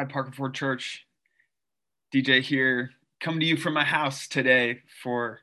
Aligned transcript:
Hi, 0.00 0.06
Parker 0.06 0.32
Ford 0.32 0.54
Church. 0.54 1.06
DJ 2.10 2.40
here, 2.40 2.92
coming 3.20 3.40
to 3.40 3.44
you 3.44 3.58
from 3.58 3.74
my 3.74 3.84
house 3.84 4.26
today 4.26 4.78
for 5.02 5.40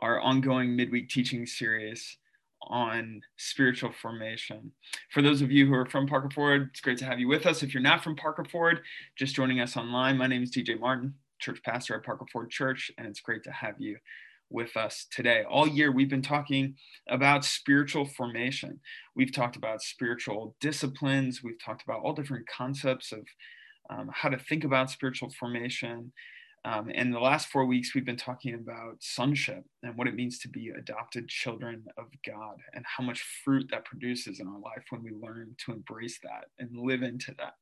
our 0.00 0.20
ongoing 0.20 0.74
midweek 0.74 1.08
teaching 1.08 1.46
series 1.46 2.18
on 2.62 3.20
spiritual 3.36 3.92
formation. 3.92 4.72
For 5.12 5.22
those 5.22 5.40
of 5.40 5.52
you 5.52 5.68
who 5.68 5.74
are 5.74 5.86
from 5.86 6.08
Parker 6.08 6.30
Ford, 6.34 6.70
it's 6.72 6.80
great 6.80 6.98
to 6.98 7.04
have 7.04 7.20
you 7.20 7.28
with 7.28 7.46
us. 7.46 7.62
If 7.62 7.72
you're 7.74 7.80
not 7.80 8.02
from 8.02 8.16
Parker 8.16 8.44
Ford, 8.44 8.80
just 9.14 9.36
joining 9.36 9.60
us 9.60 9.76
online, 9.76 10.16
my 10.16 10.26
name 10.26 10.42
is 10.42 10.50
DJ 10.50 10.80
Martin, 10.80 11.14
church 11.38 11.62
pastor 11.62 11.94
at 11.94 12.02
Parker 12.02 12.26
Ford 12.32 12.50
Church, 12.50 12.90
and 12.98 13.06
it's 13.06 13.20
great 13.20 13.44
to 13.44 13.52
have 13.52 13.76
you 13.78 13.98
with 14.50 14.76
us 14.76 15.06
today. 15.12 15.44
All 15.48 15.68
year, 15.68 15.92
we've 15.92 16.10
been 16.10 16.22
talking 16.22 16.74
about 17.08 17.44
spiritual 17.44 18.04
formation. 18.04 18.80
We've 19.14 19.32
talked 19.32 19.54
about 19.54 19.80
spiritual 19.80 20.56
disciplines. 20.60 21.44
We've 21.44 21.62
talked 21.64 21.84
about 21.84 22.00
all 22.00 22.14
different 22.14 22.48
concepts 22.48 23.12
of 23.12 23.20
um, 23.90 24.10
how 24.12 24.28
to 24.28 24.38
think 24.38 24.64
about 24.64 24.90
spiritual 24.90 25.30
formation. 25.30 26.12
Um, 26.64 26.90
and 26.92 27.14
the 27.14 27.20
last 27.20 27.48
four 27.48 27.64
weeks, 27.64 27.94
we've 27.94 28.04
been 28.04 28.16
talking 28.16 28.54
about 28.54 28.96
sonship 28.98 29.64
and 29.82 29.96
what 29.96 30.08
it 30.08 30.16
means 30.16 30.40
to 30.40 30.48
be 30.48 30.70
adopted 30.70 31.28
children 31.28 31.84
of 31.96 32.06
God 32.26 32.56
and 32.74 32.84
how 32.84 33.04
much 33.04 33.24
fruit 33.44 33.68
that 33.70 33.84
produces 33.84 34.40
in 34.40 34.48
our 34.48 34.58
life 34.58 34.84
when 34.90 35.02
we 35.02 35.12
learn 35.12 35.54
to 35.64 35.72
embrace 35.72 36.18
that 36.24 36.46
and 36.58 36.76
live 36.76 37.02
into 37.02 37.32
that. 37.38 37.54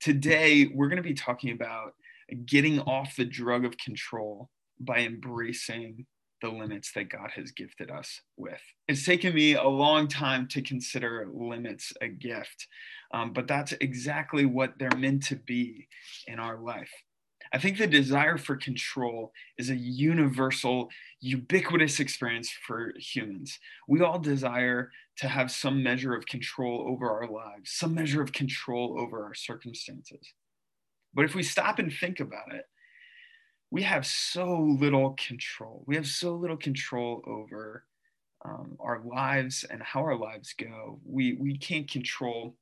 Today, 0.00 0.70
we're 0.74 0.88
going 0.88 1.02
to 1.02 1.08
be 1.08 1.14
talking 1.14 1.50
about 1.50 1.94
getting 2.46 2.80
off 2.80 3.16
the 3.16 3.24
drug 3.26 3.66
of 3.66 3.76
control 3.76 4.48
by 4.80 5.00
embracing 5.00 6.06
the 6.44 6.50
limits 6.50 6.92
that 6.92 7.08
God 7.08 7.30
has 7.34 7.52
gifted 7.52 7.90
us 7.90 8.20
with. 8.36 8.60
It's 8.86 9.06
taken 9.06 9.34
me 9.34 9.54
a 9.54 9.64
long 9.66 10.08
time 10.08 10.46
to 10.48 10.60
consider 10.60 11.26
limits 11.32 11.90
a 12.02 12.08
gift, 12.08 12.68
um, 13.14 13.32
but 13.32 13.48
that's 13.48 13.72
exactly 13.80 14.44
what 14.44 14.74
they're 14.78 14.98
meant 14.98 15.22
to 15.24 15.36
be 15.36 15.88
in 16.26 16.38
our 16.38 16.58
life. 16.58 16.90
I 17.54 17.58
think 17.58 17.78
the 17.78 17.86
desire 17.86 18.36
for 18.36 18.56
control 18.56 19.32
is 19.56 19.70
a 19.70 19.76
universal, 19.76 20.90
ubiquitous 21.20 21.98
experience 21.98 22.50
for 22.50 22.92
humans. 22.98 23.58
We 23.88 24.02
all 24.02 24.18
desire 24.18 24.90
to 25.18 25.28
have 25.28 25.50
some 25.50 25.82
measure 25.82 26.14
of 26.14 26.26
control 26.26 26.86
over 26.86 27.10
our 27.10 27.26
lives, 27.26 27.70
some 27.72 27.94
measure 27.94 28.20
of 28.20 28.32
control 28.32 28.98
over 29.00 29.24
our 29.24 29.34
circumstances. 29.34 30.34
But 31.14 31.24
if 31.24 31.34
we 31.34 31.42
stop 31.42 31.78
and 31.78 31.90
think 31.90 32.20
about 32.20 32.52
it, 32.52 32.66
we 33.74 33.82
have 33.82 34.06
so 34.06 34.60
little 34.78 35.16
control. 35.18 35.82
We 35.88 35.96
have 35.96 36.06
so 36.06 36.36
little 36.36 36.56
control 36.56 37.20
over 37.26 37.84
um, 38.44 38.76
our 38.78 39.02
lives 39.04 39.64
and 39.68 39.82
how 39.82 40.02
our 40.02 40.16
lives 40.16 40.54
go. 40.56 41.00
We, 41.04 41.32
we 41.40 41.58
can't 41.58 41.90
control 41.90 42.54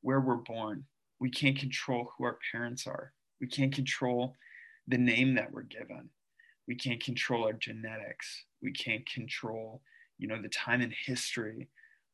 where 0.00 0.20
we're 0.20 0.36
born. 0.36 0.84
We 1.20 1.28
can't 1.28 1.58
control 1.58 2.08
who 2.16 2.24
our 2.24 2.38
parents 2.50 2.86
are. 2.86 3.12
We 3.42 3.46
can't 3.46 3.74
control 3.74 4.36
the 4.86 4.96
name 4.96 5.34
that 5.34 5.52
we're 5.52 5.64
given. 5.64 6.08
We 6.66 6.76
can't 6.76 7.04
control 7.04 7.44
our 7.44 7.52
genetics. 7.52 8.46
We 8.62 8.72
can't 8.72 9.04
control, 9.04 9.82
you 10.16 10.28
know, 10.28 10.40
the 10.40 10.48
time 10.48 10.80
in 10.80 10.94
history 11.04 11.68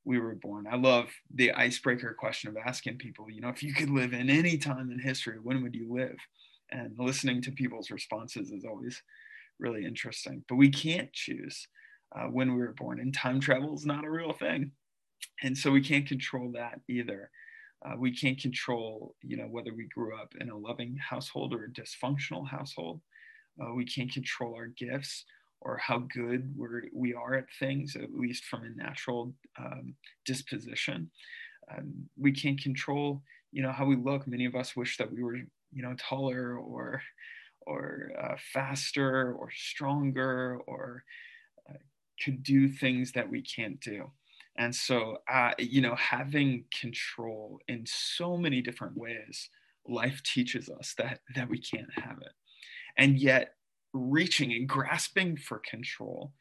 we 0.04 0.18
were 0.18 0.34
born. 0.34 0.66
I 0.68 0.74
love 0.74 1.08
the 1.32 1.52
icebreaker 1.52 2.16
question 2.18 2.50
of 2.50 2.56
asking 2.56 2.98
people, 2.98 3.30
you 3.30 3.40
know, 3.40 3.48
if 3.50 3.62
you 3.62 3.72
could 3.74 3.90
live 3.90 4.12
in 4.12 4.28
any 4.28 4.58
time 4.58 4.90
in 4.90 4.98
history, 4.98 5.38
when 5.40 5.62
would 5.62 5.76
you 5.76 5.86
live? 5.88 6.16
And 6.70 6.94
listening 6.98 7.42
to 7.42 7.52
people's 7.52 7.90
responses 7.90 8.50
is 8.50 8.64
always 8.64 9.02
really 9.58 9.84
interesting. 9.84 10.44
But 10.48 10.56
we 10.56 10.70
can't 10.70 11.12
choose 11.12 11.66
uh, 12.16 12.24
when 12.24 12.54
we 12.54 12.60
were 12.60 12.74
born, 12.76 13.00
and 13.00 13.14
time 13.14 13.40
travel 13.40 13.74
is 13.74 13.86
not 13.86 14.04
a 14.04 14.10
real 14.10 14.32
thing, 14.32 14.72
and 15.42 15.56
so 15.56 15.70
we 15.70 15.80
can't 15.80 16.06
control 16.06 16.52
that 16.54 16.80
either. 16.88 17.30
Uh, 17.84 17.96
we 17.98 18.16
can't 18.16 18.40
control, 18.40 19.14
you 19.22 19.36
know, 19.36 19.44
whether 19.44 19.74
we 19.74 19.86
grew 19.88 20.16
up 20.16 20.32
in 20.40 20.48
a 20.48 20.56
loving 20.56 20.96
household 20.96 21.52
or 21.52 21.64
a 21.64 21.70
dysfunctional 21.70 22.48
household. 22.48 23.00
Uh, 23.60 23.74
we 23.74 23.84
can't 23.84 24.12
control 24.12 24.54
our 24.54 24.68
gifts 24.68 25.24
or 25.60 25.76
how 25.78 25.98
good 25.98 26.52
we're, 26.56 26.82
we 26.94 27.14
are 27.14 27.34
at 27.34 27.46
things, 27.58 27.96
at 27.96 28.14
least 28.14 28.44
from 28.44 28.64
a 28.64 28.82
natural 28.82 29.34
um, 29.58 29.94
disposition. 30.24 31.10
Um, 31.70 32.08
we 32.18 32.32
can't 32.32 32.60
control, 32.60 33.22
you 33.52 33.62
know, 33.62 33.72
how 33.72 33.84
we 33.84 33.96
look. 33.96 34.26
Many 34.26 34.44
of 34.44 34.54
us 34.54 34.76
wish 34.76 34.96
that 34.98 35.12
we 35.12 35.22
were 35.22 35.38
you 35.74 35.82
know 35.82 35.94
taller 35.98 36.58
or 36.58 37.02
or 37.66 38.10
uh, 38.20 38.36
faster 38.52 39.32
or 39.32 39.48
stronger 39.50 40.58
or 40.66 41.04
uh, 41.68 41.74
could 42.22 42.42
do 42.42 42.68
things 42.68 43.12
that 43.12 43.30
we 43.30 43.40
can't 43.40 43.80
do. 43.80 44.10
And 44.56 44.74
so 44.74 45.18
uh, 45.32 45.52
you 45.58 45.80
know 45.80 45.96
having 45.96 46.64
control 46.78 47.58
in 47.68 47.84
so 47.86 48.36
many 48.36 48.62
different 48.62 48.96
ways 48.96 49.48
life 49.86 50.22
teaches 50.22 50.68
us 50.68 50.94
that 50.98 51.20
that 51.34 51.48
we 51.48 51.58
can't 51.58 51.92
have 51.94 52.18
it. 52.20 52.32
And 52.96 53.18
yet 53.18 53.54
reaching 53.92 54.52
and 54.52 54.68
grasping 54.68 55.36
for 55.36 55.58
control 55.58 56.32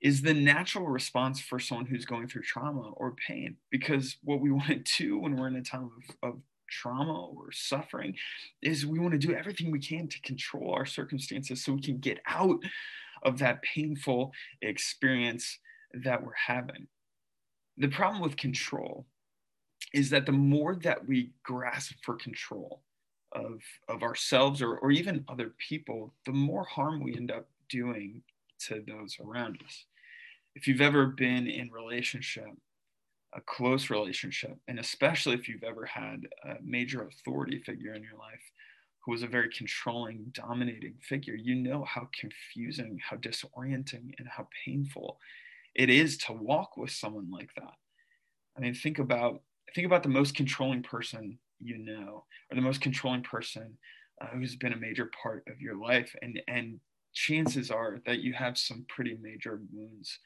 is 0.00 0.22
the 0.22 0.34
natural 0.34 0.86
response 0.86 1.40
for 1.40 1.58
someone 1.58 1.86
who's 1.86 2.04
going 2.04 2.28
through 2.28 2.42
trauma 2.42 2.90
or 2.92 3.14
pain 3.26 3.56
because 3.70 4.16
what 4.22 4.40
we 4.40 4.50
want 4.52 4.86
to 4.86 5.04
do 5.04 5.18
when 5.18 5.36
we're 5.36 5.48
in 5.48 5.56
a 5.56 5.62
time 5.62 5.90
of, 6.22 6.30
of 6.30 6.40
trauma 6.68 7.26
or 7.26 7.52
suffering 7.52 8.14
is 8.62 8.86
we 8.86 8.98
want 8.98 9.12
to 9.12 9.18
do 9.18 9.34
everything 9.34 9.70
we 9.70 9.78
can 9.78 10.08
to 10.08 10.20
control 10.20 10.72
our 10.72 10.86
circumstances 10.86 11.64
so 11.64 11.72
we 11.72 11.80
can 11.80 11.98
get 11.98 12.20
out 12.26 12.58
of 13.22 13.38
that 13.38 13.62
painful 13.62 14.32
experience 14.62 15.58
that 16.04 16.22
we're 16.22 16.32
having. 16.34 16.86
The 17.78 17.88
problem 17.88 18.22
with 18.22 18.36
control 18.36 19.06
is 19.92 20.10
that 20.10 20.26
the 20.26 20.32
more 20.32 20.76
that 20.76 21.06
we 21.06 21.32
grasp 21.42 21.94
for 22.02 22.14
control 22.16 22.82
of, 23.32 23.60
of 23.88 24.02
ourselves 24.02 24.62
or, 24.62 24.78
or 24.78 24.90
even 24.90 25.24
other 25.28 25.52
people, 25.58 26.14
the 26.24 26.32
more 26.32 26.64
harm 26.64 27.02
we 27.02 27.16
end 27.16 27.30
up 27.30 27.48
doing 27.68 28.22
to 28.58 28.82
those 28.86 29.16
around 29.24 29.60
us. 29.64 29.84
If 30.54 30.66
you've 30.66 30.80
ever 30.80 31.06
been 31.06 31.46
in 31.46 31.70
relationship 31.70 32.46
a 33.36 33.40
close 33.42 33.90
relationship, 33.90 34.56
and 34.68 34.78
especially 34.78 35.34
if 35.34 35.48
you've 35.48 35.62
ever 35.62 35.84
had 35.84 36.26
a 36.44 36.54
major 36.62 37.06
authority 37.06 37.60
figure 37.60 37.94
in 37.94 38.02
your 38.02 38.18
life 38.18 38.42
who 39.04 39.12
was 39.12 39.22
a 39.22 39.28
very 39.28 39.48
controlling, 39.50 40.26
dominating 40.32 40.94
figure, 41.00 41.34
you 41.34 41.54
know 41.54 41.84
how 41.84 42.08
confusing, 42.18 42.98
how 43.08 43.16
disorienting, 43.16 44.12
and 44.18 44.26
how 44.28 44.48
painful 44.64 45.18
it 45.74 45.90
is 45.90 46.16
to 46.16 46.32
walk 46.32 46.76
with 46.76 46.90
someone 46.90 47.30
like 47.30 47.50
that. 47.56 47.74
I 48.56 48.60
mean, 48.60 48.74
think 48.74 48.98
about 48.98 49.42
think 49.74 49.86
about 49.86 50.02
the 50.02 50.08
most 50.08 50.34
controlling 50.34 50.82
person 50.82 51.38
you 51.60 51.78
know, 51.78 52.24
or 52.50 52.54
the 52.54 52.60
most 52.60 52.80
controlling 52.80 53.22
person 53.22 53.76
uh, 54.20 54.26
who's 54.28 54.56
been 54.56 54.72
a 54.72 54.78
major 54.78 55.10
part 55.22 55.44
of 55.48 55.60
your 55.60 55.76
life, 55.76 56.14
and 56.22 56.40
and 56.48 56.80
chances 57.14 57.70
are 57.70 57.98
that 58.06 58.20
you 58.20 58.32
have 58.34 58.58
some 58.58 58.84
pretty 58.88 59.16
major 59.20 59.60
wounds 59.72 60.18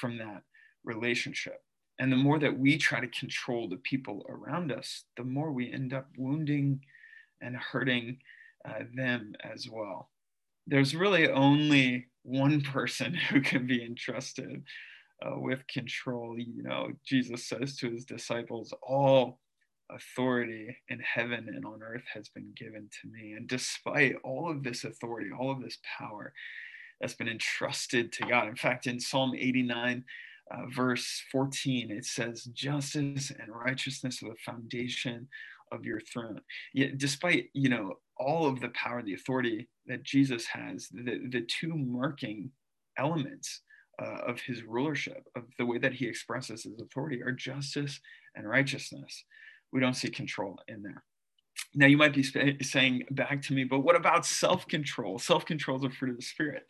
from 0.00 0.18
that 0.18 0.42
relationship. 0.84 1.62
And 1.98 2.10
the 2.10 2.16
more 2.16 2.38
that 2.38 2.58
we 2.58 2.76
try 2.76 3.00
to 3.00 3.06
control 3.08 3.68
the 3.68 3.76
people 3.76 4.26
around 4.28 4.72
us, 4.72 5.04
the 5.16 5.24
more 5.24 5.52
we 5.52 5.72
end 5.72 5.92
up 5.92 6.08
wounding 6.16 6.80
and 7.40 7.56
hurting 7.56 8.18
uh, 8.68 8.84
them 8.94 9.34
as 9.44 9.68
well. 9.70 10.10
There's 10.66 10.96
really 10.96 11.28
only 11.28 12.06
one 12.22 12.62
person 12.62 13.14
who 13.30 13.40
can 13.40 13.66
be 13.66 13.84
entrusted 13.84 14.64
uh, 15.24 15.38
with 15.38 15.66
control. 15.68 16.38
You 16.38 16.62
know, 16.62 16.92
Jesus 17.04 17.46
says 17.46 17.76
to 17.76 17.90
his 17.90 18.04
disciples, 18.04 18.72
All 18.82 19.38
authority 19.90 20.76
in 20.88 20.98
heaven 21.00 21.48
and 21.54 21.64
on 21.64 21.82
earth 21.82 22.04
has 22.12 22.28
been 22.28 22.52
given 22.56 22.88
to 23.02 23.08
me. 23.08 23.32
And 23.32 23.46
despite 23.46 24.16
all 24.24 24.50
of 24.50 24.62
this 24.62 24.84
authority, 24.84 25.30
all 25.30 25.50
of 25.50 25.62
this 25.62 25.78
power 25.98 26.32
that's 27.00 27.14
been 27.14 27.28
entrusted 27.28 28.12
to 28.12 28.26
God, 28.26 28.48
in 28.48 28.56
fact, 28.56 28.86
in 28.86 28.98
Psalm 28.98 29.34
89, 29.36 30.04
uh, 30.50 30.66
verse 30.74 31.22
14, 31.32 31.90
it 31.90 32.04
says, 32.04 32.44
Justice 32.44 33.30
and 33.30 33.48
righteousness 33.48 34.22
are 34.22 34.30
the 34.30 34.36
foundation 34.44 35.28
of 35.72 35.84
your 35.84 36.00
throne. 36.00 36.40
Yet, 36.72 36.98
despite, 36.98 37.50
you 37.54 37.68
know, 37.68 37.94
all 38.18 38.46
of 38.46 38.60
the 38.60 38.68
power, 38.70 39.02
the 39.02 39.14
authority 39.14 39.68
that 39.86 40.02
Jesus 40.02 40.46
has, 40.46 40.88
the, 40.88 41.20
the 41.30 41.46
two 41.48 41.74
marking 41.74 42.50
elements 42.98 43.62
uh, 44.00 44.18
of 44.26 44.40
his 44.40 44.62
rulership, 44.62 45.26
of 45.36 45.44
the 45.58 45.66
way 45.66 45.78
that 45.78 45.94
he 45.94 46.06
expresses 46.06 46.64
his 46.64 46.80
authority, 46.80 47.22
are 47.22 47.32
justice 47.32 48.00
and 48.36 48.48
righteousness. 48.48 49.24
We 49.72 49.80
don't 49.80 49.94
see 49.94 50.10
control 50.10 50.58
in 50.68 50.82
there. 50.82 51.02
Now, 51.74 51.86
you 51.86 51.96
might 51.96 52.14
be 52.14 52.22
saying 52.62 53.04
back 53.10 53.42
to 53.42 53.52
me, 53.54 53.64
but 53.64 53.80
what 53.80 53.96
about 53.96 54.26
self 54.26 54.66
control? 54.68 55.18
Self 55.18 55.44
control 55.44 55.78
is 55.78 55.84
a 55.84 55.90
fruit 55.90 56.10
of 56.10 56.16
the 56.16 56.22
Spirit. 56.22 56.66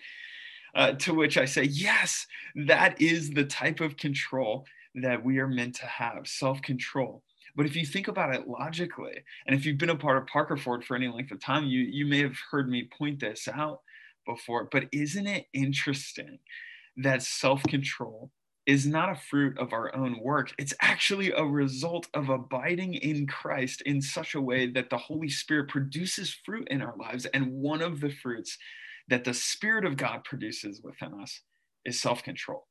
Uh, 0.74 0.92
to 0.92 1.14
which 1.14 1.38
I 1.38 1.44
say, 1.44 1.64
yes, 1.64 2.26
that 2.66 3.00
is 3.00 3.30
the 3.30 3.44
type 3.44 3.80
of 3.80 3.96
control 3.96 4.66
that 4.96 5.24
we 5.24 5.38
are 5.38 5.46
meant 5.46 5.76
to 5.76 5.86
have 5.86 6.26
self 6.26 6.60
control. 6.62 7.22
But 7.56 7.66
if 7.66 7.76
you 7.76 7.86
think 7.86 8.08
about 8.08 8.34
it 8.34 8.48
logically, 8.48 9.22
and 9.46 9.56
if 9.56 9.64
you've 9.64 9.78
been 9.78 9.90
a 9.90 9.96
part 9.96 10.16
of 10.18 10.26
Parker 10.26 10.56
Ford 10.56 10.84
for 10.84 10.96
any 10.96 11.08
length 11.08 11.30
of 11.30 11.40
time, 11.40 11.66
you, 11.66 11.82
you 11.82 12.06
may 12.06 12.18
have 12.18 12.36
heard 12.50 12.68
me 12.68 12.88
point 12.98 13.20
this 13.20 13.46
out 13.46 13.80
before. 14.26 14.68
But 14.70 14.86
isn't 14.90 15.26
it 15.26 15.46
interesting 15.52 16.38
that 16.96 17.22
self 17.22 17.62
control 17.64 18.30
is 18.66 18.86
not 18.86 19.10
a 19.10 19.14
fruit 19.14 19.58
of 19.58 19.72
our 19.72 19.94
own 19.94 20.18
work. 20.20 20.52
It's 20.58 20.72
actually 20.80 21.32
a 21.32 21.44
result 21.44 22.08
of 22.14 22.30
abiding 22.30 22.94
in 22.94 23.26
Christ 23.26 23.82
in 23.82 24.00
such 24.00 24.34
a 24.34 24.40
way 24.40 24.70
that 24.72 24.88
the 24.88 24.96
Holy 24.96 25.28
Spirit 25.28 25.68
produces 25.68 26.34
fruit 26.44 26.66
in 26.70 26.80
our 26.80 26.94
lives. 26.96 27.26
And 27.26 27.52
one 27.52 27.82
of 27.82 28.00
the 28.00 28.10
fruits 28.10 28.56
that 29.08 29.24
the 29.24 29.34
Spirit 29.34 29.84
of 29.84 29.96
God 29.96 30.24
produces 30.24 30.80
within 30.82 31.14
us 31.20 31.40
is 31.84 32.00
self 32.00 32.22
control. 32.22 32.66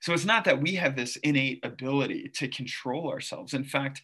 So 0.00 0.12
it's 0.12 0.24
not 0.24 0.44
that 0.44 0.60
we 0.60 0.74
have 0.74 0.96
this 0.96 1.16
innate 1.16 1.64
ability 1.64 2.30
to 2.34 2.48
control 2.48 3.10
ourselves. 3.10 3.54
In 3.54 3.64
fact, 3.64 4.02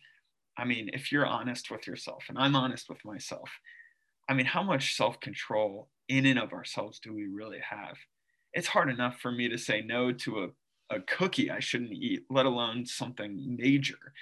I 0.57 0.65
mean, 0.65 0.91
if 0.93 1.13
you're 1.13 1.27
honest 1.27 1.71
with 1.71 1.87
yourself, 1.87 2.25
and 2.29 2.39
I'm 2.39 2.57
honest 2.57 2.89
with 2.89 3.05
myself, 3.05 3.51
I 4.29 4.35
mean, 4.35 4.47
how 4.47 4.63
much 4.63 4.97
self 4.97 5.21
control 5.21 5.89
in 6.09 6.27
and 6.27 6.39
of 6.39 6.53
ourselves 6.53 7.01
do 7.01 7.15
we 7.15 7.27
really 7.27 7.61
have? 7.69 7.97
It's 8.53 8.69
hard 8.69 8.91
enough 8.91 9.21
for 9.21 9.31
me 9.31 9.49
to 9.49 9.59
say 9.59 9.81
no 9.81 10.13
to 10.13 10.45
a 10.45 10.49
a 10.91 11.01
cookie 11.01 11.51
I 11.51 11.61
shouldn't 11.61 11.93
eat, 11.93 12.25
let 12.29 12.47
alone 12.47 12.85
something 12.85 13.57
major. 13.59 14.13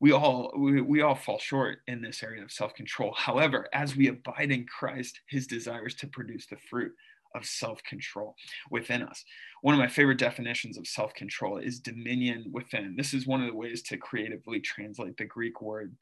We 0.00 0.12
all 0.12 0.52
we, 0.56 0.80
we 0.80 1.02
all 1.02 1.14
fall 1.14 1.38
short 1.38 1.80
in 1.86 2.00
this 2.00 2.22
area 2.22 2.42
of 2.42 2.52
self-control. 2.52 3.14
However, 3.16 3.68
as 3.72 3.96
we 3.96 4.08
abide 4.08 4.52
in 4.52 4.66
Christ, 4.66 5.20
his 5.26 5.46
desires 5.46 5.94
to 5.96 6.06
produce 6.06 6.46
the 6.46 6.56
fruit 6.70 6.92
of 7.34 7.44
self-control 7.44 8.34
within 8.70 9.02
us. 9.02 9.24
One 9.60 9.74
of 9.74 9.78
my 9.78 9.88
favorite 9.88 10.18
definitions 10.18 10.78
of 10.78 10.86
self-control 10.86 11.58
is 11.58 11.78
dominion 11.80 12.46
within. 12.52 12.94
This 12.96 13.12
is 13.12 13.26
one 13.26 13.42
of 13.42 13.48
the 13.48 13.56
ways 13.56 13.82
to 13.82 13.96
creatively 13.96 14.60
translate 14.60 15.16
the 15.16 15.26
Greek 15.26 15.60
word 15.60 15.94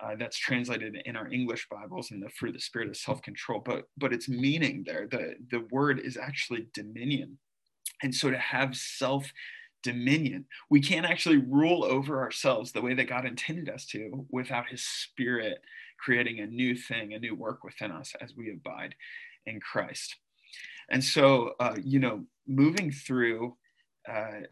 uh, 0.00 0.16
that's 0.18 0.36
translated 0.36 1.00
in 1.04 1.16
our 1.16 1.32
English 1.32 1.68
Bibles 1.70 2.10
and 2.10 2.22
the 2.22 2.28
fruit 2.28 2.50
of 2.50 2.54
the 2.54 2.60
spirit 2.60 2.88
of 2.88 2.96
self-control. 2.96 3.62
But 3.64 3.88
but 3.96 4.12
its 4.12 4.28
meaning 4.28 4.82
there, 4.84 5.06
the 5.06 5.36
the 5.50 5.66
word 5.70 6.00
is 6.00 6.16
actually 6.16 6.66
dominion. 6.74 7.38
And 8.02 8.14
so 8.14 8.30
to 8.30 8.38
have 8.38 8.76
self 8.76 9.32
dominion, 9.84 10.46
we 10.70 10.80
can't 10.80 11.06
actually 11.06 11.36
rule 11.36 11.84
over 11.84 12.20
ourselves 12.20 12.72
the 12.72 12.82
way 12.82 12.94
that 12.94 13.08
God 13.08 13.24
intended 13.24 13.68
us 13.68 13.86
to 13.86 14.26
without 14.30 14.68
his 14.68 14.82
spirit 14.82 15.58
creating 15.98 16.40
a 16.40 16.46
new 16.46 16.74
thing, 16.74 17.12
a 17.12 17.18
new 17.20 17.36
work 17.36 17.62
within 17.62 17.92
us 17.92 18.12
as 18.20 18.34
we 18.36 18.50
abide 18.50 18.96
in 19.46 19.60
Christ. 19.60 20.16
And 20.90 21.04
so, 21.04 21.52
uh, 21.60 21.76
you 21.82 22.00
know, 22.00 22.24
moving 22.48 22.90
through 22.90 23.56
uh, 24.12 24.46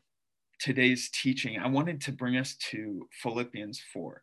today's 0.61 1.11
teaching, 1.11 1.58
I 1.58 1.67
wanted 1.67 2.00
to 2.02 2.12
bring 2.12 2.37
us 2.37 2.55
to 2.70 3.08
Philippians 3.23 3.82
4 3.93 4.23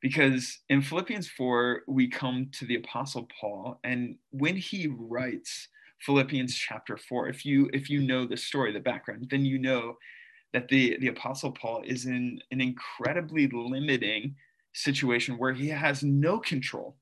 because 0.00 0.60
in 0.68 0.80
Philippians 0.80 1.28
4, 1.28 1.82
we 1.88 2.08
come 2.08 2.50
to 2.52 2.64
the 2.64 2.76
Apostle 2.76 3.28
Paul, 3.38 3.80
and 3.84 4.16
when 4.30 4.56
he 4.56 4.86
writes 4.88 5.68
Philippians 6.00 6.54
chapter 6.54 6.96
4. 6.96 7.28
If 7.28 7.44
you 7.44 7.68
if 7.72 7.90
you 7.90 8.00
know 8.00 8.26
the 8.26 8.36
story, 8.36 8.72
the 8.72 8.80
background, 8.80 9.28
then 9.30 9.44
you 9.44 9.58
know 9.58 9.96
that 10.52 10.68
the 10.68 10.98
the 11.00 11.08
apostle 11.08 11.52
Paul 11.52 11.82
is 11.84 12.06
in 12.06 12.40
an 12.50 12.60
incredibly 12.60 13.48
limiting 13.48 14.34
situation 14.72 15.38
where 15.38 15.52
he 15.52 15.68
has 15.68 16.02
no 16.02 16.38
control. 16.38 16.96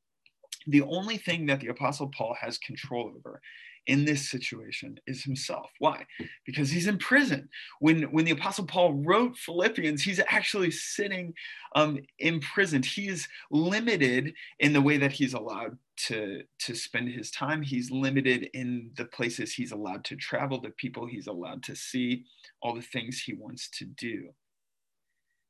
The 0.66 0.82
only 0.82 1.16
thing 1.16 1.46
that 1.46 1.60
the 1.60 1.68
apostle 1.68 2.08
Paul 2.08 2.36
has 2.40 2.58
control 2.58 3.12
over 3.16 3.40
in 3.88 4.04
this 4.04 4.28
situation 4.28 5.00
is 5.06 5.24
himself. 5.24 5.70
Why? 5.78 6.04
Because 6.44 6.70
he's 6.70 6.86
in 6.86 6.98
prison. 6.98 7.48
When 7.80 8.02
when 8.04 8.26
the 8.26 8.32
apostle 8.32 8.66
Paul 8.66 8.92
wrote 8.94 9.36
Philippians, 9.36 10.02
he's 10.02 10.20
actually 10.28 10.70
sitting 10.70 11.34
um, 11.74 11.98
imprisoned. 12.18 12.84
He's 12.84 13.26
limited 13.50 14.34
in 14.60 14.74
the 14.74 14.82
way 14.82 14.98
that 14.98 15.12
he's 15.12 15.32
allowed 15.32 15.78
to 16.08 16.42
to 16.60 16.74
spend 16.74 17.08
his 17.08 17.30
time. 17.30 17.62
He's 17.62 17.90
limited 17.90 18.50
in 18.52 18.90
the 18.96 19.06
places 19.06 19.54
he's 19.54 19.72
allowed 19.72 20.04
to 20.04 20.16
travel, 20.16 20.60
the 20.60 20.70
people 20.70 21.06
he's 21.06 21.26
allowed 21.26 21.62
to 21.64 21.74
see, 21.74 22.24
all 22.62 22.74
the 22.74 22.82
things 22.82 23.22
he 23.22 23.32
wants 23.32 23.70
to 23.78 23.86
do. 23.86 24.28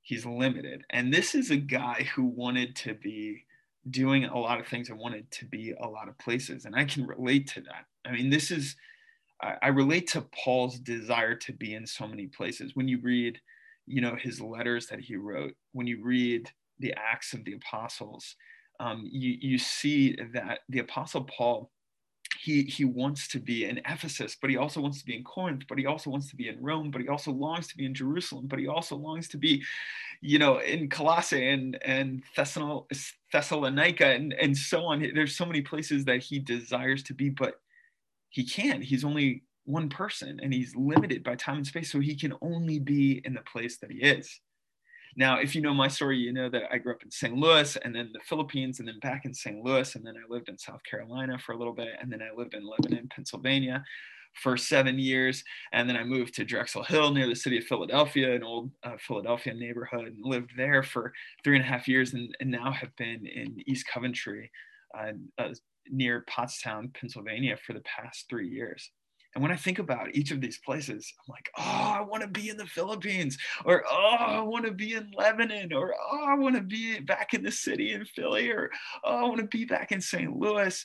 He's 0.03 0.25
limited. 0.25 0.85
And 0.91 1.13
this 1.13 1.35
is 1.35 1.51
a 1.51 1.57
guy 1.57 2.09
who 2.15 2.25
wanted 2.25 2.77
to 2.77 2.95
be 2.95 3.45
doing 3.91 4.25
a 4.25 4.39
lot 4.39 4.61
of 4.61 4.67
things 4.67 4.91
I 4.91 4.95
wanted 4.95 5.31
to 5.33 5.47
be 5.47 5.73
a 5.81 5.87
lot 5.87 6.09
of 6.09 6.19
places. 6.19 6.65
And 6.65 6.75
I 6.75 6.85
can 6.85 7.07
relate 7.07 7.47
to 7.49 7.61
that. 7.63 7.85
I 8.07 8.13
mean, 8.13 8.31
this 8.31 8.51
is, 8.51 8.77
I, 9.41 9.69
relate 9.69 10.09
to 10.09 10.23
Paul's 10.23 10.79
desire 10.79 11.35
to 11.37 11.53
be 11.53 11.75
in 11.75 11.87
so 11.87 12.07
many 12.07 12.27
places. 12.27 12.73
When 12.75 12.89
you 12.89 13.01
read, 13.01 13.41
you 13.87 14.01
know, 14.01 14.17
his 14.17 14.41
letters 14.41 14.87
that 14.89 15.01
he 15.01 15.17
wrote, 15.17 15.55
when 15.73 15.87
you 15.87 16.03
read 16.03 16.51
the 16.79 16.95
Acts 16.95 17.33
of 17.33 17.45
the 17.45 17.55
Apostles, 17.55 18.37
um, 18.81 19.09
you, 19.11 19.37
you 19.41 19.59
see 19.59 20.17
that 20.33 20.61
the 20.69 20.81
Apostle 20.81 21.25
Paul 21.25 21.71
he 22.41 22.63
he 22.63 22.85
wants 22.85 23.27
to 23.29 23.41
be 23.41 23.65
in 23.65 23.79
Ephesus, 23.79 24.37
but 24.41 24.51
he 24.51 24.57
also 24.57 24.81
wants 24.81 25.01
to 25.01 25.07
be 25.07 25.17
in 25.17 25.25
Corinth, 25.25 25.65
but 25.69 25.79
he 25.79 25.87
also 25.87 26.11
wants 26.11 26.31
to 26.31 26.37
be 26.37 26.49
in 26.49 26.63
Rome, 26.63 26.91
but 26.91 27.01
he 27.01 27.09
also 27.09 27.33
longs 27.33 27.67
to 27.69 27.77
be 27.77 27.85
in 27.85 27.95
Jerusalem, 27.95 28.47
but 28.47 28.59
he 28.59 28.69
also 28.69 28.97
longs 28.97 29.29
to 29.29 29.37
be, 29.37 29.63
you 30.21 30.39
know, 30.39 30.59
in 30.59 30.89
Colossae 30.89 31.49
and 31.51 31.79
and 31.83 32.23
Thessalonica 32.37 34.07
and 34.07 34.33
and 34.35 34.57
so 34.57 34.85
on. 34.85 35.01
There's 35.15 35.37
so 35.37 35.47
many 35.47 35.63
places 35.63 36.05
that 36.05 36.23
he 36.23 36.39
desires 36.39 37.03
to 37.05 37.15
be, 37.15 37.29
but 37.31 37.55
he 38.31 38.45
can't. 38.45 38.85
He's 38.85 39.05
only 39.05 39.43
one 39.65 39.89
person, 39.89 40.39
and 40.43 40.53
he's 40.53 40.77
limited 40.77 41.25
by 41.25 41.35
time 41.35 41.57
and 41.57 41.67
space, 41.67 41.91
so 41.91 42.01
he 42.01 42.15
can 42.15 42.35
only 42.41 42.79
be 42.79 43.21
in 43.25 43.35
the 43.35 43.43
place 43.43 43.79
that 43.79 43.91
he 43.91 43.99
is. 43.99 44.41
Now, 45.19 45.41
if 45.41 45.57
you 45.57 45.61
know 45.61 45.75
my 45.75 45.89
story, 45.89 46.17
you 46.17 46.33
know 46.33 46.49
that 46.49 46.73
I 46.73 46.79
grew 46.79 46.93
up 46.93 47.03
in 47.03 47.11
St. 47.11 47.35
Louis 47.35 47.77
and 47.79 47.93
then 47.93 48.11
the 48.13 48.21
Philippines 48.21 48.79
and 48.79 48.87
then 48.87 49.01
back 49.01 49.25
in 49.25 49.35
St. 49.35 49.65
Louis. 49.65 49.97
And 49.97 50.07
then 50.07 50.15
I 50.17 50.33
lived 50.33 50.49
in 50.49 50.57
South 50.57 50.81
Carolina 50.89 51.37
for 51.41 51.55
a 51.55 51.59
little 51.59 51.73
bit. 51.73 51.89
And 52.01 52.11
then 52.11 52.23
I 52.23 52.33
lived 52.33 52.55
in 52.55 52.65
Lebanon, 52.65 53.09
Pennsylvania 53.13 53.83
for 54.35 54.57
seven 54.57 54.97
years. 54.97 55.43
And 55.73 55.89
then 55.89 55.97
I 55.97 56.05
moved 56.05 56.35
to 56.35 56.45
Drexel 56.45 56.85
Hill 56.85 57.11
near 57.11 57.27
the 57.27 57.35
city 57.35 57.59
of 57.59 57.65
Philadelphia, 57.65 58.37
an 58.37 58.45
old 58.45 58.71
uh, 58.85 58.97
Philadelphia 59.01 59.55
neighborhood, 59.55 60.07
and 60.07 60.19
lived 60.23 60.53
there 60.57 60.85
for 60.85 61.13
three 61.43 61.57
and 61.57 61.65
a 61.65 61.69
half 61.69 61.89
years. 61.89 62.15
And, 62.15 62.33
and 62.39 62.49
now 62.49 62.71
have 62.71 62.95
been 62.95 63.27
in 63.27 63.57
East 63.67 63.89
Coventry, 63.93 64.53
uh, 64.97 65.15
uh, 65.37 65.49
near 65.91 66.25
Pottstown, 66.31 66.95
Pennsylvania, 66.95 67.57
for 67.67 67.73
the 67.73 67.83
past 67.83 68.27
three 68.31 68.49
years. 68.49 68.93
And 69.39 69.43
when 69.45 69.53
I 69.53 69.57
think 69.57 69.79
about 69.79 70.17
each 70.17 70.33
of 70.33 70.41
these 70.41 70.59
places, 70.59 71.15
I'm 71.17 71.31
like, 71.31 71.49
oh, 71.57 71.63
I 71.63 72.01
want 72.01 72.23
to 72.23 72.29
be 72.29 72.49
in 72.49 72.57
the 72.57 72.67
Philippines, 72.67 73.39
or 73.65 73.85
oh, 73.89 74.17
I 74.19 74.41
want 74.41 74.67
to 74.67 74.73
be 74.73 74.95
in 74.95 75.13
Lebanon, 75.17 75.73
or 75.73 75.95
oh, 75.95 76.25
I 76.27 76.35
want 76.35 76.57
to 76.57 76.61
be 76.61 76.99
back 76.99 77.35
in 77.35 77.45
the 77.45 77.53
city 77.53 77.93
in 77.93 78.05
Philly, 78.05 78.51
or 78.51 78.69
oh, 79.05 79.17
I 79.17 79.23
want 79.29 79.37
to 79.37 79.47
be 79.47 79.65
back 79.65 79.93
in 79.93 80.01
St. 80.01 80.37
Louis. 80.37 80.85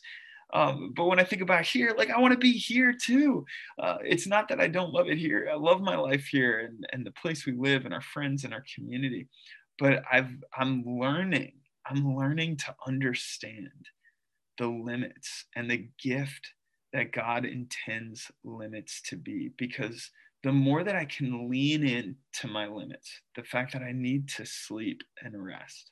Um, 0.53 0.93
but 0.95 1.05
when 1.05 1.19
I 1.19 1.23
think 1.23 1.41
about 1.41 1.65
here, 1.65 1.95
like 1.97 2.11
I 2.11 2.19
want 2.19 2.33
to 2.33 2.37
be 2.37 2.51
here 2.51 2.93
too. 2.93 3.43
Uh, 3.79 3.97
it's 4.03 4.27
not 4.27 4.47
that 4.49 4.61
I 4.61 4.67
don't 4.67 4.93
love 4.93 5.09
it 5.09 5.17
here. 5.17 5.49
I 5.51 5.55
love 5.55 5.81
my 5.81 5.95
life 5.95 6.27
here 6.27 6.59
and, 6.59 6.85
and 6.93 7.03
the 7.03 7.11
place 7.19 7.47
we 7.47 7.53
live 7.53 7.85
and 7.85 7.93
our 7.95 8.01
friends 8.01 8.43
and 8.43 8.53
our 8.53 8.63
community. 8.75 9.29
But 9.79 10.03
I've 10.11 10.29
I'm 10.55 10.83
learning, 10.85 11.53
I'm 11.87 12.15
learning 12.15 12.57
to 12.57 12.75
understand 12.85 13.89
the 14.59 14.67
limits 14.67 15.45
and 15.55 15.71
the 15.71 15.87
gift 15.99 16.53
that 16.93 17.11
God 17.11 17.43
intends 17.43 18.31
limits 18.43 19.01
to 19.07 19.17
be 19.17 19.51
because 19.57 20.11
the 20.43 20.51
more 20.51 20.83
that 20.83 20.95
I 20.95 21.05
can 21.05 21.49
lean 21.49 21.85
in 21.85 22.15
to 22.33 22.47
my 22.47 22.67
limits, 22.67 23.21
the 23.35 23.43
fact 23.43 23.73
that 23.73 23.81
I 23.81 23.91
need 23.91 24.29
to 24.29 24.45
sleep 24.45 25.01
and 25.23 25.43
rest, 25.43 25.91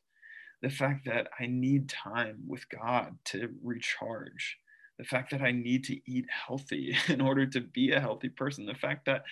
the 0.62 0.70
fact 0.70 1.06
that 1.06 1.28
I 1.40 1.48
need 1.48 1.90
time 1.90 2.44
with 2.48 2.70
God 2.70 3.18
to 3.26 3.50
recharge, 3.64 4.58
the 5.00 5.06
fact 5.06 5.32
that 5.32 5.42
I 5.42 5.52
need 5.52 5.86
to 5.86 6.00
eat 6.06 6.26
healthy 6.30 6.96
in 7.08 7.22
order 7.22 7.48
to 7.48 7.62
be 7.62 7.92
a 7.92 8.00
healthy 8.00 8.30
person, 8.30 8.66
the 8.66 8.76
fact 8.76 9.06
that 9.06 9.24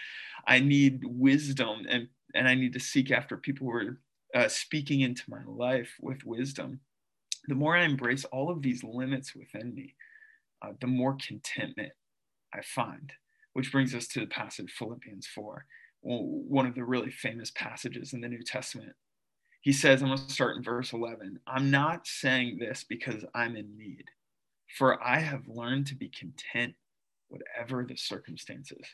I 0.48 0.60
need 0.60 1.04
wisdom 1.04 1.86
and, 1.88 2.08
and 2.34 2.48
I 2.48 2.56
need 2.56 2.74
to 2.74 2.80
seek 2.80 3.12
after 3.12 3.38
people 3.38 3.68
who 3.68 3.74
are 3.74 4.00
uh, 4.34 4.48
speaking 4.48 5.02
into 5.02 5.24
my 5.28 5.44
life 5.46 5.92
with 6.02 6.26
wisdom, 6.26 6.80
the 7.48 7.56
more 7.56 7.76
I 7.76 7.84
embrace 7.84 8.26
all 8.26 8.50
of 8.50 8.62
these 8.62 8.84
limits 8.84 9.36
within 9.36 9.76
me, 9.76 9.96
uh, 10.62 10.72
the 10.80 10.88
more 10.88 11.16
contentment 11.16 11.92
I 12.54 12.62
find. 12.62 13.14
Which 13.54 13.72
brings 13.72 13.96
us 13.96 14.08
to 14.10 14.20
the 14.20 14.28
passage 14.28 14.72
Philippians 14.78 15.28
4, 15.28 15.66
one 16.02 16.66
of 16.66 16.76
the 16.76 16.84
really 16.84 17.12
famous 17.12 17.52
passages 17.52 18.14
in 18.14 18.22
the 18.22 18.30
New 18.30 18.44
Testament. 18.44 18.94
He 19.62 19.74
says, 19.74 20.02
I'm 20.02 20.10
going 20.10 20.20
to 20.20 20.32
start 20.32 20.56
in 20.56 20.64
verse 20.64 20.94
11. 20.94 21.40
I'm 21.46 21.70
not 21.70 22.08
saying 22.08 22.60
this 22.60 22.86
because 22.88 23.26
I'm 23.36 23.58
in 23.58 23.78
need, 23.78 24.06
for 24.78 25.04
I 25.04 25.20
have 25.20 25.48
learned 25.48 25.88
to 25.88 25.96
be 25.96 26.10
content, 26.10 26.76
whatever 27.28 27.84
the 27.84 27.98
circumstances. 27.98 28.86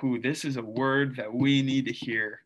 Who 0.00 0.20
this 0.20 0.44
is 0.44 0.56
a 0.56 0.62
word 0.62 1.16
that 1.16 1.34
we 1.34 1.62
need 1.62 1.86
to 1.86 1.92
hear. 1.92 2.40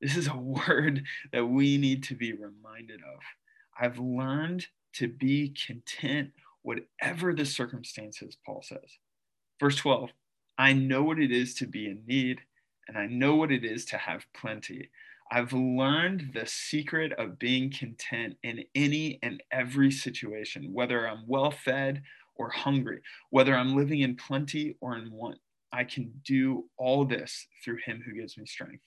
This 0.00 0.16
is 0.16 0.28
a 0.28 0.36
word 0.68 1.02
that 1.32 1.46
we 1.46 1.78
need 1.78 2.04
to 2.04 2.14
be 2.14 2.32
reminded 2.32 3.00
of. 3.00 3.20
I've 3.80 3.98
learned 3.98 4.66
to 4.94 5.08
be 5.08 5.56
content 5.66 6.30
whatever 6.64 7.32
the 7.34 7.44
circumstances, 7.44 8.36
Paul 8.44 8.62
says. 8.64 8.98
Verse 9.60 9.76
12, 9.76 10.10
I 10.58 10.72
know 10.72 11.04
what 11.04 11.20
it 11.20 11.30
is 11.30 11.54
to 11.56 11.66
be 11.66 11.86
in 11.86 12.02
need, 12.06 12.40
and 12.88 12.98
I 12.98 13.06
know 13.06 13.36
what 13.36 13.52
it 13.52 13.64
is 13.64 13.84
to 13.86 13.98
have 13.98 14.26
plenty. 14.34 14.90
I've 15.30 15.52
learned 15.52 16.30
the 16.32 16.46
secret 16.46 17.12
of 17.12 17.38
being 17.38 17.70
content 17.70 18.36
in 18.42 18.64
any 18.74 19.18
and 19.22 19.42
every 19.52 19.90
situation, 19.90 20.72
whether 20.72 21.08
I'm 21.08 21.24
well 21.26 21.50
fed 21.50 22.02
or 22.36 22.50
hungry, 22.50 23.00
whether 23.30 23.54
I'm 23.54 23.76
living 23.76 24.00
in 24.00 24.16
plenty 24.16 24.76
or 24.80 24.96
in 24.96 25.10
want. 25.12 25.38
I 25.72 25.84
can 25.84 26.12
do 26.24 26.64
all 26.78 27.04
this 27.04 27.46
through 27.64 27.78
him 27.84 28.02
who 28.04 28.14
gives 28.14 28.38
me 28.38 28.46
strength. 28.46 28.84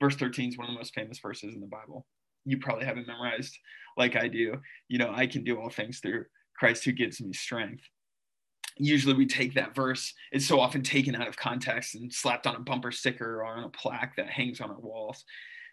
Verse 0.00 0.16
13 0.16 0.50
is 0.50 0.58
one 0.58 0.68
of 0.68 0.72
the 0.72 0.78
most 0.78 0.94
famous 0.94 1.18
verses 1.18 1.54
in 1.54 1.60
the 1.60 1.66
Bible. 1.66 2.06
You 2.46 2.58
probably 2.58 2.86
haven't 2.86 3.06
memorized 3.06 3.58
like 3.96 4.16
I 4.16 4.28
do. 4.28 4.56
You 4.88 4.98
know, 4.98 5.12
I 5.14 5.26
can 5.26 5.44
do 5.44 5.58
all 5.58 5.70
things 5.70 5.98
through 5.98 6.24
Christ 6.60 6.84
who 6.84 6.92
gives 6.92 7.22
me 7.22 7.32
strength. 7.32 7.82
Usually 8.76 9.14
we 9.14 9.26
take 9.26 9.54
that 9.54 9.74
verse, 9.74 10.12
it's 10.30 10.46
so 10.46 10.60
often 10.60 10.82
taken 10.82 11.14
out 11.14 11.26
of 11.26 11.36
context 11.36 11.94
and 11.94 12.12
slapped 12.12 12.46
on 12.46 12.54
a 12.54 12.60
bumper 12.60 12.92
sticker 12.92 13.40
or 13.40 13.46
on 13.46 13.64
a 13.64 13.70
plaque 13.70 14.14
that 14.16 14.28
hangs 14.28 14.60
on 14.60 14.70
our 14.70 14.78
walls 14.78 15.24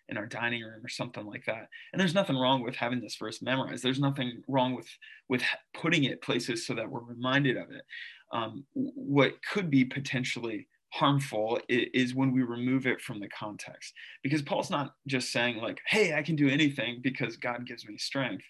in 0.07 0.15
our 0.15 0.25
dining 0.25 0.61
room 0.61 0.79
or 0.83 0.87
something 0.87 1.25
like 1.25 1.43
that. 1.45 1.67
And 1.91 1.99
there's 1.99 2.13
nothing 2.13 2.37
wrong 2.37 2.63
with 2.63 2.77
having 2.77 3.01
this 3.01 3.17
verse 3.17 3.41
memorized. 3.41 3.83
There's 3.83 3.99
nothing 3.99 4.41
wrong 4.47 4.75
with 4.75 4.87
with 5.27 5.43
putting 5.73 6.05
it 6.05 6.21
places 6.21 6.65
so 6.65 6.73
that 6.75 6.89
we're 6.89 7.01
reminded 7.01 7.57
of 7.57 7.69
it. 7.69 7.83
Um, 8.31 8.65
what 8.73 9.33
could 9.43 9.69
be 9.69 9.83
potentially 9.83 10.67
harmful 10.93 11.59
is 11.67 12.15
when 12.15 12.31
we 12.31 12.43
remove 12.43 12.87
it 12.87 13.01
from 13.01 13.19
the 13.19 13.27
context 13.27 13.93
because 14.23 14.41
paul's 14.41 14.71
not 14.71 14.95
just 15.05 15.33
saying 15.33 15.57
like 15.57 15.81
hey 15.85 16.13
i 16.13 16.23
can 16.23 16.33
do 16.37 16.47
anything 16.47 17.01
because 17.03 17.35
god 17.35 17.67
gives 17.67 17.85
me 17.85 17.97
strength 17.97 18.45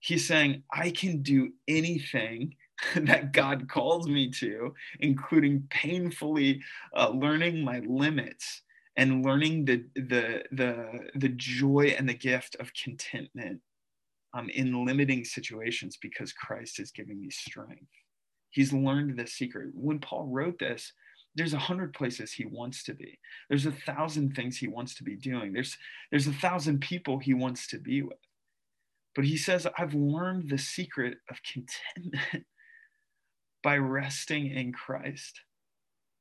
he's 0.00 0.26
saying 0.26 0.62
i 0.72 0.90
can 0.90 1.22
do 1.22 1.52
anything 1.68 2.54
that 2.96 3.32
god 3.32 3.68
calls 3.68 4.08
me 4.08 4.30
to 4.30 4.74
including 5.00 5.66
painfully 5.70 6.60
uh, 6.96 7.10
learning 7.10 7.62
my 7.62 7.80
limits 7.80 8.62
and 8.96 9.24
learning 9.24 9.64
the 9.64 9.84
the 9.94 10.42
the 10.52 11.10
the 11.14 11.28
joy 11.30 11.94
and 11.98 12.08
the 12.08 12.14
gift 12.14 12.56
of 12.58 12.72
contentment 12.74 13.60
um, 14.34 14.48
in 14.50 14.84
limiting 14.84 15.24
situations 15.24 15.96
because 16.00 16.32
Christ 16.32 16.78
is 16.80 16.90
giving 16.90 17.20
me 17.20 17.30
strength. 17.30 17.90
He's 18.50 18.72
learned 18.72 19.18
the 19.18 19.26
secret. 19.26 19.70
When 19.74 19.98
Paul 19.98 20.26
wrote 20.26 20.58
this, 20.58 20.92
there's 21.34 21.54
a 21.54 21.58
hundred 21.58 21.94
places 21.94 22.32
he 22.32 22.44
wants 22.44 22.82
to 22.84 22.94
be. 22.94 23.18
There's 23.48 23.66
a 23.66 23.72
thousand 23.72 24.34
things 24.34 24.56
he 24.56 24.66
wants 24.66 24.94
to 24.96 25.04
be 25.04 25.16
doing. 25.16 25.52
There's 25.52 25.76
there's 26.10 26.26
a 26.26 26.32
thousand 26.32 26.80
people 26.80 27.18
he 27.18 27.34
wants 27.34 27.68
to 27.68 27.78
be 27.78 28.02
with. 28.02 28.18
But 29.14 29.24
he 29.24 29.36
says, 29.36 29.66
I've 29.76 29.94
learned 29.94 30.48
the 30.48 30.58
secret 30.58 31.18
of 31.28 31.40
contentment 31.42 32.46
by 33.62 33.76
resting 33.76 34.46
in 34.46 34.72
Christ. 34.72 35.40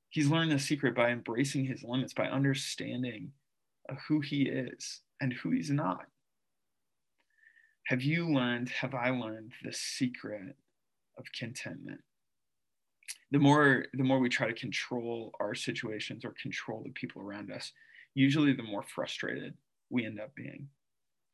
He's 0.10 0.30
learned 0.30 0.52
the 0.52 0.60
secret 0.60 0.96
by 0.96 1.12
embracing 1.12 1.66
his 1.66 1.84
limits, 1.84 2.14
by 2.14 2.28
understanding 2.28 3.32
uh, 3.90 3.96
who 4.08 4.22
he 4.22 4.44
is 4.44 5.02
and 5.22 5.32
who 5.34 5.52
he's 5.52 5.70
not. 5.70 6.08
Have 7.86 8.02
you 8.02 8.28
learned, 8.28 8.70
have 8.70 8.96
I 8.96 9.10
learned 9.10 9.54
the 9.64 9.74
secret 9.74 10.56
of 11.18 11.26
contentment? 11.38 12.02
The 13.32 13.40
more 13.40 13.86
the 13.94 14.04
more 14.04 14.20
we 14.20 14.30
try 14.30 14.48
to 14.48 14.54
control 14.54 15.32
our 15.40 15.56
situations 15.56 16.24
or 16.26 16.34
control 16.42 16.84
the 16.84 16.92
people 16.92 17.22
around 17.22 17.52
us, 17.52 17.72
usually 18.14 18.54
the 18.54 18.64
more 18.64 18.84
frustrated 18.84 19.56
we 19.90 20.06
end 20.06 20.20
up 20.20 20.34
being. 20.36 20.68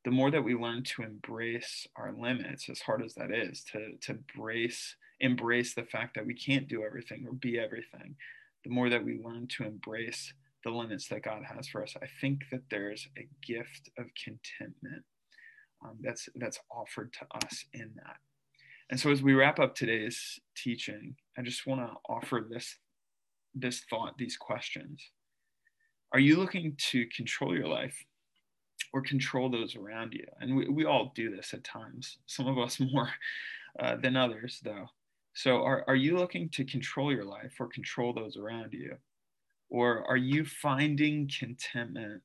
The 0.05 0.11
more 0.11 0.31
that 0.31 0.43
we 0.43 0.55
learn 0.55 0.83
to 0.83 1.01
embrace 1.01 1.87
our 1.95 2.13
limits, 2.13 2.69
as 2.69 2.79
hard 2.79 3.03
as 3.03 3.15
that 3.15 3.31
is, 3.31 3.63
to, 3.71 3.97
to 4.01 4.19
brace, 4.37 4.95
embrace 5.19 5.73
the 5.73 5.83
fact 5.83 6.15
that 6.15 6.25
we 6.25 6.35
can't 6.35 6.67
do 6.67 6.83
everything 6.83 7.25
or 7.27 7.33
be 7.33 7.59
everything, 7.59 8.15
the 8.63 8.69
more 8.69 8.89
that 8.89 9.03
we 9.03 9.19
learn 9.23 9.47
to 9.57 9.63
embrace 9.63 10.31
the 10.63 10.71
limits 10.71 11.07
that 11.07 11.23
God 11.23 11.43
has 11.43 11.67
for 11.67 11.83
us, 11.83 11.95
I 12.01 12.07
think 12.21 12.41
that 12.51 12.63
there's 12.69 13.07
a 13.17 13.27
gift 13.45 13.89
of 13.97 14.05
contentment 14.23 15.03
um, 15.83 15.97
that's 16.01 16.27
that's 16.35 16.59
offered 16.71 17.13
to 17.13 17.25
us 17.43 17.65
in 17.73 17.91
that. 17.95 18.17
And 18.89 18.99
so, 18.99 19.11
as 19.11 19.21
we 19.21 19.33
wrap 19.33 19.59
up 19.59 19.75
today's 19.75 20.39
teaching, 20.55 21.15
I 21.37 21.41
just 21.41 21.67
want 21.67 21.81
to 21.81 21.93
offer 22.09 22.45
this 22.49 22.77
this 23.53 23.81
thought, 23.89 24.17
these 24.17 24.37
questions. 24.37 25.11
Are 26.11 26.19
you 26.19 26.37
looking 26.37 26.75
to 26.91 27.05
control 27.15 27.55
your 27.55 27.67
life 27.67 28.05
or 28.95 29.01
control 29.01 29.49
those 29.49 29.75
around 29.75 30.13
you? 30.13 30.25
And 30.39 30.55
we, 30.55 30.69
we 30.69 30.85
all 30.85 31.11
do 31.13 31.35
this 31.35 31.53
at 31.53 31.65
times. 31.65 32.17
Some 32.27 32.47
of 32.47 32.57
us 32.57 32.79
more 32.93 33.09
uh, 33.77 33.97
than 33.97 34.15
others, 34.15 34.61
though. 34.63 34.87
So, 35.33 35.61
are, 35.63 35.83
are 35.89 35.97
you 35.97 36.15
looking 36.17 36.47
to 36.51 36.63
control 36.63 37.11
your 37.11 37.25
life 37.25 37.57
or 37.59 37.67
control 37.67 38.13
those 38.13 38.37
around 38.37 38.71
you? 38.71 38.95
Or 39.69 40.09
are 40.09 40.15
you 40.15 40.45
finding 40.45 41.29
contentment 41.29 42.21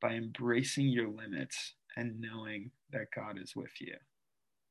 by 0.00 0.14
embracing 0.14 0.88
your 0.88 1.08
limits 1.08 1.74
and 1.96 2.20
knowing 2.20 2.72
that 2.90 3.12
God 3.14 3.38
is 3.40 3.54
with 3.54 3.80
you? 3.80 3.94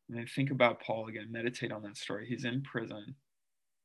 And 0.09 0.27
think 0.27 0.51
about 0.51 0.81
Paul 0.81 1.07
again, 1.07 1.31
meditate 1.31 1.71
on 1.71 1.83
that 1.83 1.95
story. 1.95 2.25
He's 2.27 2.43
in 2.43 2.61
prison, 2.61 3.15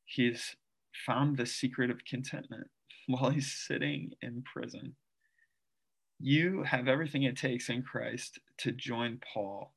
he's 0.03 0.57
found 1.05 1.37
the 1.37 1.45
secret 1.45 1.89
of 1.89 2.03
contentment 2.03 2.67
while 3.07 3.29
he's 3.29 3.53
sitting 3.53 4.11
in 4.21 4.43
prison. 4.43 4.97
You 6.19 6.63
have 6.63 6.87
everything 6.87 7.23
it 7.23 7.37
takes 7.37 7.69
in 7.69 7.83
Christ 7.83 8.39
to 8.59 8.71
join 8.71 9.19
Paul 9.33 9.73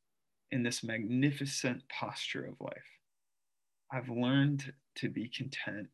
in 0.51 0.63
this 0.63 0.83
magnificent 0.83 1.83
posture 1.89 2.47
of 2.47 2.61
life. 2.61 2.99
I've 3.93 4.09
learned 4.09 4.73
to 4.97 5.11
be 5.11 5.29
content, 5.29 5.89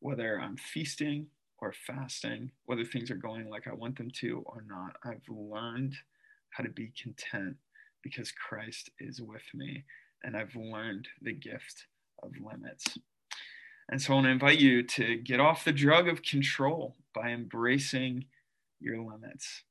whether 0.00 0.40
I'm 0.40 0.56
feasting 0.56 1.26
or 1.58 1.74
fasting, 1.86 2.52
whether 2.64 2.84
things 2.84 3.10
are 3.10 3.16
going 3.16 3.50
like 3.50 3.66
I 3.66 3.74
want 3.74 3.98
them 3.98 4.10
to 4.20 4.42
or 4.46 4.64
not. 4.66 4.96
I've 5.04 5.28
learned 5.28 5.94
how 6.50 6.64
to 6.64 6.70
be 6.70 6.92
content 7.00 7.56
because 8.02 8.32
Christ 8.32 8.90
is 8.98 9.20
with 9.20 9.42
me, 9.52 9.84
and 10.22 10.36
I've 10.36 10.54
learned 10.54 11.08
the 11.20 11.34
gift 11.34 11.86
of 12.22 12.30
limits. 12.40 12.96
And 13.90 14.00
so 14.00 14.12
I 14.12 14.14
want 14.16 14.26
to 14.26 14.30
invite 14.30 14.58
you 14.58 14.82
to 14.82 15.16
get 15.16 15.38
off 15.38 15.64
the 15.64 15.72
drug 15.72 16.08
of 16.08 16.22
control 16.22 16.96
by 17.14 17.28
embracing 17.28 18.24
your 18.80 18.98
limits. 18.98 19.64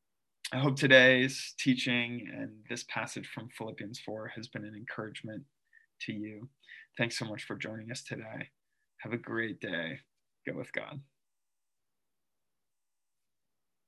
I 0.54 0.60
hope 0.60 0.76
today's 0.76 1.54
teaching 1.60 2.28
and 2.34 2.52
this 2.70 2.84
passage 2.84 3.28
from 3.28 3.50
Philippians 3.58 4.00
4 4.00 4.32
has 4.36 4.48
been 4.48 4.64
an 4.64 4.76
encouragement 4.76 5.44
to 6.02 6.14
you. 6.14 6.50
Thanks 6.98 7.18
so 7.18 7.26
much 7.26 7.44
for 7.44 7.56
joining 7.56 7.92
us 7.92 8.04
today. 8.04 8.50
Have 9.00 9.14
a 9.14 9.18
great 9.18 9.60
day. 9.60 10.00
Go 10.48 10.54
with 10.58 10.72
God. 10.72 11.00